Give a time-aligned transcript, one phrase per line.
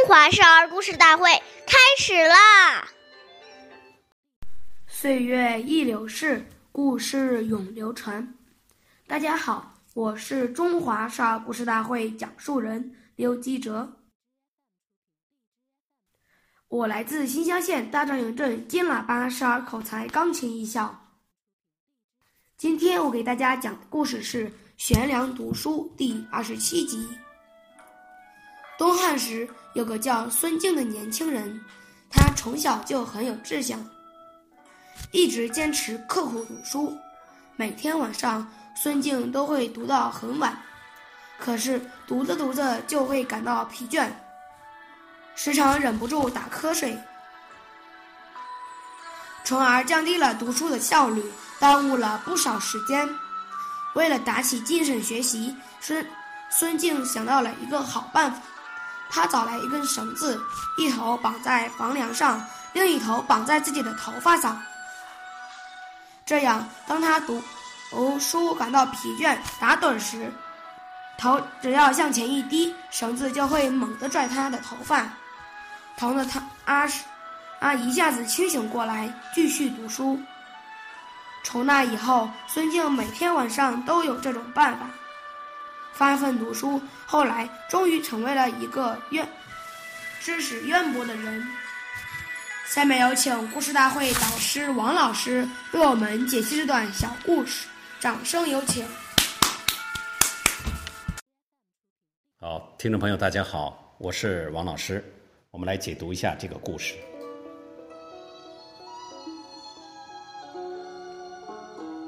[0.00, 1.30] 中华少儿故事大会
[1.66, 2.88] 开始啦！
[4.86, 8.34] 岁月易流逝，故事永流传。
[9.06, 13.98] 大家好，我是中华少儿故事大会讲述人刘基哲。
[16.68, 21.18] 我来自新乡县大张营镇金喇叭少儿口才钢琴艺校。
[22.56, 24.48] 今天我给大家讲的故事是
[24.78, 27.06] 《悬梁读书》第二十七集。
[28.80, 31.60] 东汉时，有个叫孙敬的年轻人，
[32.08, 33.78] 他从小就很有志向，
[35.10, 36.96] 一直坚持刻苦读书。
[37.56, 40.58] 每天晚上，孙敬都会读到很晚，
[41.38, 44.08] 可是读着读着就会感到疲倦，
[45.34, 46.98] 时常忍不住打瞌睡，
[49.44, 51.22] 从而降低了读书的效率，
[51.58, 53.06] 耽误了不少时间。
[53.94, 56.06] 为了打起精神学习，孙
[56.50, 58.40] 孙敬想到了一个好办法。
[59.10, 60.40] 他找来一根绳子，
[60.78, 64.60] 一头绑在房梁上，另一头绑在自己的头发上。
[66.24, 67.42] 这样，当他读
[67.90, 70.32] 读书感到疲倦、打盹时，
[71.18, 75.06] 头只要向前一低，绳子就会猛地拽他的头发，
[75.96, 76.88] 疼得他啊
[77.58, 80.20] 啊一下子清醒过来，继续读书。
[81.42, 84.86] 从那以后，孙静每天晚上都有这种办法。
[86.00, 89.28] 发奋读书，后来终于成为了一个渊
[90.18, 91.46] 知识渊博的人。
[92.66, 97.68] 下面有请故事大会导师王老师为我们解析这段小故事，
[98.00, 98.82] 掌声有请。
[102.40, 105.04] 好，听众朋友，大家好，我是王老师，
[105.50, 106.94] 我们来解读一下这个故事。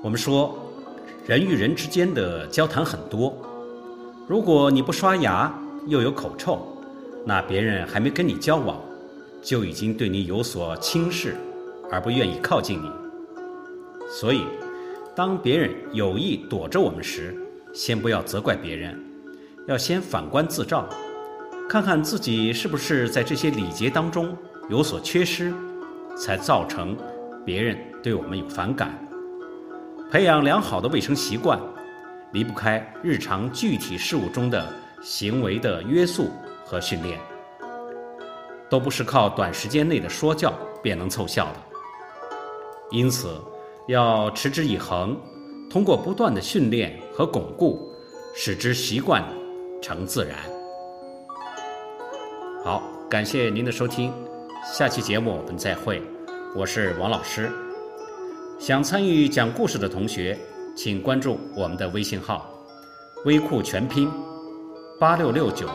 [0.00, 0.56] 我们说，
[1.26, 3.49] 人与人之间的交谈很多。
[4.30, 5.52] 如果你不刷牙，
[5.88, 6.64] 又有口臭，
[7.26, 8.80] 那别人还没跟你交往，
[9.42, 11.34] 就已经对你有所轻视，
[11.90, 12.88] 而不愿意靠近你。
[14.08, 14.44] 所以，
[15.16, 17.36] 当别人有意躲着我们时，
[17.74, 18.96] 先不要责怪别人，
[19.66, 20.88] 要先反观自照，
[21.68, 24.32] 看看自己是不是在这些礼节当中
[24.68, 25.52] 有所缺失，
[26.16, 26.96] 才造成
[27.44, 28.96] 别人对我们有反感。
[30.08, 31.58] 培养良好的卫生习惯。
[32.32, 36.30] 离不开日常具体事务中的行为的约束
[36.64, 37.18] 和训练，
[38.68, 40.52] 都不是靠短时间内的说教
[40.82, 41.56] 便能凑效的。
[42.90, 43.40] 因此，
[43.88, 45.16] 要持之以恒，
[45.68, 47.92] 通过不断的训练和巩固，
[48.34, 49.24] 使之习惯
[49.82, 50.38] 成自然。
[52.64, 54.12] 好，感谢您的收听，
[54.72, 56.02] 下期节目我们再会。
[56.54, 57.50] 我是王老师，
[58.58, 60.38] 想参与讲故事的同学。
[60.76, 62.48] 请关注我们的微信号
[63.24, 64.10] “微库全拼
[64.98, 65.68] 八六六九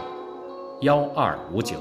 [0.82, 1.78] 幺二五九”。